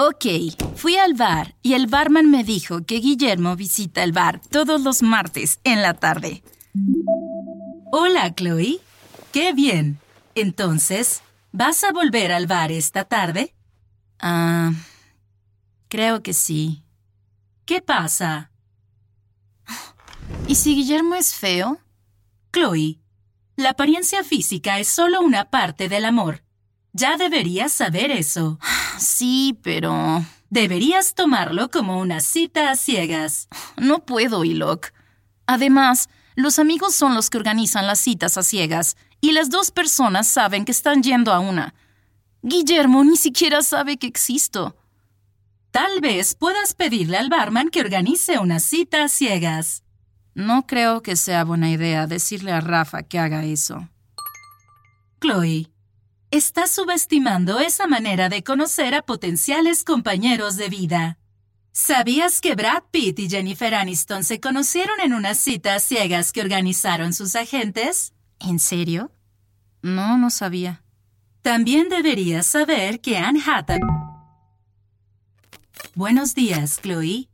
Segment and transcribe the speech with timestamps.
[0.00, 0.26] Ok,
[0.76, 5.02] fui al bar y el barman me dijo que Guillermo visita el bar todos los
[5.02, 6.44] martes en la tarde.
[7.90, 8.78] Hola, Chloe.
[9.32, 9.98] Qué bien.
[10.36, 13.56] Entonces, ¿vas a volver al bar esta tarde?
[14.20, 14.70] Ah,
[15.88, 16.84] creo que sí.
[17.64, 18.52] ¿Qué pasa?
[20.46, 21.80] ¿Y si Guillermo es feo?
[22.52, 23.00] Chloe,
[23.56, 26.44] la apariencia física es solo una parte del amor.
[26.92, 28.60] Ya deberías saber eso.
[28.98, 30.24] Sí, pero...
[30.50, 33.48] Deberías tomarlo como una cita a ciegas.
[33.76, 34.92] No puedo, Ilok.
[35.46, 40.26] Además, los amigos son los que organizan las citas a ciegas, y las dos personas
[40.28, 41.74] saben que están yendo a una.
[42.42, 44.76] Guillermo ni siquiera sabe que existo.
[45.70, 49.82] Tal vez puedas pedirle al barman que organice una cita a ciegas.
[50.34, 53.88] No creo que sea buena idea decirle a Rafa que haga eso.
[55.20, 55.70] Chloe,
[56.30, 61.18] estás subestimando esa manera de conocer a potenciales compañeros de vida.
[61.72, 67.14] ¿Sabías que Brad Pitt y Jennifer Aniston se conocieron en unas citas ciegas que organizaron
[67.14, 68.12] sus agentes?
[68.40, 69.12] ¿En serio?
[69.80, 70.82] No, no sabía.
[71.42, 73.80] También deberías saber que Anne Hathaway...
[75.94, 77.28] Buenos días, Chloe.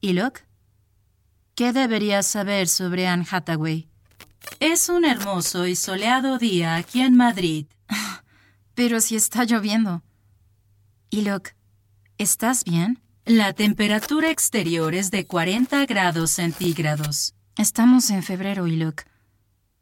[0.00, 0.46] ¿Y Locke?
[1.54, 3.88] ¿Qué deberías saber sobre Anne Hathaway?
[4.60, 7.66] Es un hermoso y soleado día aquí en Madrid.
[8.82, 10.02] Pero si está lloviendo.
[11.10, 11.54] ¿Y Locke?
[12.16, 13.02] ¿Estás bien?
[13.26, 17.34] La temperatura exterior es de 40 grados centígrados.
[17.58, 19.02] Estamos en febrero, Ilok.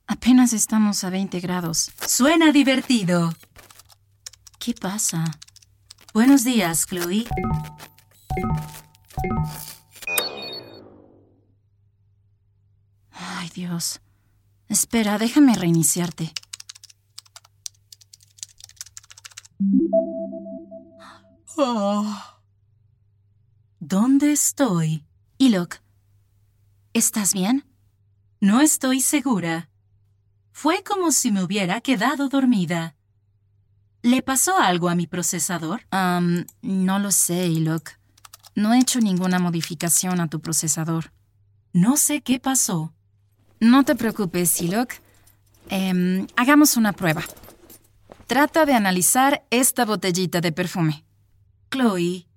[0.09, 1.93] Apenas estamos a 20 grados.
[2.09, 3.33] Suena divertido.
[4.59, 5.25] ¿Qué pasa?
[6.13, 7.25] Buenos días, Chloe.
[13.13, 14.01] Ay, Dios.
[14.69, 16.33] Espera, déjame reiniciarte.
[23.81, 25.05] ¿Dónde estoy?
[25.39, 25.77] Ilok,
[26.93, 27.65] ¿estás bien?
[28.41, 29.69] No estoy segura.
[30.53, 32.97] Fue como si me hubiera quedado dormida.
[34.03, 35.83] ¿Le pasó algo a mi procesador?
[35.93, 37.91] Um, no lo sé, Ilok.
[38.55, 41.13] No he hecho ninguna modificación a tu procesador.
[41.73, 42.93] No sé qué pasó.
[43.61, 44.95] No te preocupes, Ilok.
[45.69, 47.23] Em, hagamos una prueba.
[48.29, 51.07] Trata de analizar esta botellita de perfume.
[51.71, 52.29] Chloe,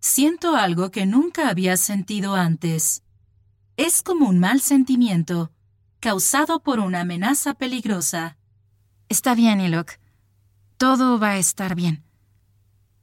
[0.00, 3.04] siento algo que nunca había sentido antes.
[3.76, 5.52] Es como un mal sentimiento,
[6.00, 8.36] causado por una amenaza peligrosa.
[9.08, 9.92] Está bien, Ilok.
[10.76, 12.02] Todo va a estar bien.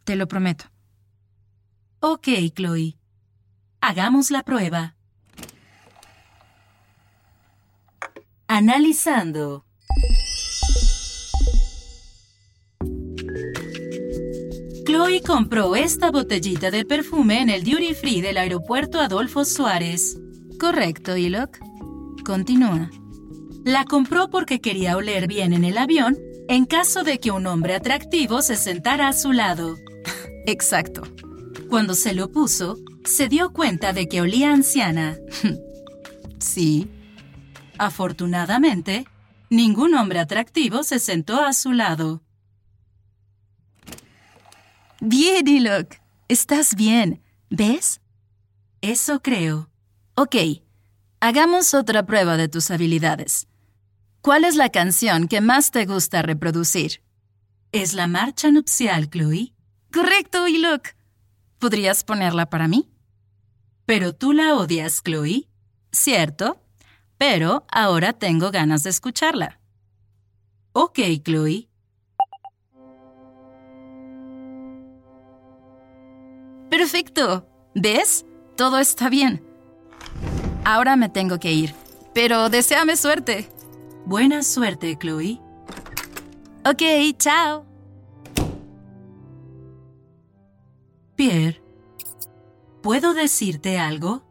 [0.04, 0.66] Te lo prometo.
[2.02, 2.98] Ok, Chloe.
[3.80, 4.98] Hagamos la prueba.
[8.48, 9.69] Analizando.
[15.10, 20.20] Chloe compró esta botellita de perfume en el duty free del aeropuerto Adolfo Suárez.
[20.60, 21.58] Correcto, Ilok.
[22.24, 22.92] Continúa.
[23.66, 26.16] La compró porque quería oler bien en el avión
[26.48, 29.78] en caso de que un hombre atractivo se sentara a su lado.
[30.46, 31.02] Exacto.
[31.70, 35.18] Cuando se lo puso, se dio cuenta de que olía anciana.
[36.40, 36.88] sí.
[37.80, 39.06] Afortunadamente,
[39.50, 42.22] ningún hombre atractivo se sentó a su lado.
[45.02, 45.96] Bien, Ilok.
[46.28, 47.24] Estás bien.
[47.50, 48.02] ¿Ves?
[48.82, 49.70] Eso creo.
[50.16, 50.36] Ok,
[51.22, 53.48] hagamos otra prueba de tus habilidades.
[54.22, 57.02] ¿Cuál es la canción que más te gusta reproducir?
[57.72, 59.54] Es la marcha nupcial, Chloe.
[59.94, 60.90] Correcto, Ilok.
[61.60, 62.90] ¿Podrías ponerla para mí?
[63.86, 65.48] Pero tú la odias, Chloe.
[65.92, 66.62] Cierto,
[67.18, 69.62] pero ahora tengo ganas de escucharla.
[70.74, 71.69] Ok, Chloe.
[76.70, 77.48] Perfecto.
[77.76, 78.26] ¿Ves?
[78.56, 79.44] Todo está bien.
[80.66, 81.74] Ahora me tengo que ir,
[82.14, 83.50] pero deséame suerte.
[84.06, 85.40] Buena suerte, Chloe.
[86.66, 86.82] Ok,
[87.18, 87.66] chao.
[91.16, 91.62] Pierre,
[92.82, 94.24] ¿puedo decirte algo?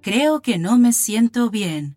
[0.00, 1.96] Creo que no me siento bien.